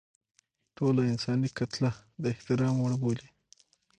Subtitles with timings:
[0.75, 1.91] ټوله انساني کتله
[2.21, 3.27] د احترام وړ بولي.